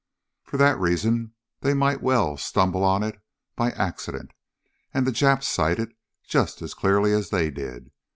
[0.41, 3.21] For that reason they might well stumble on it
[3.55, 4.31] by accident
[4.95, 5.89] and the Japs sight it
[6.23, 7.91] just as clearly as they did.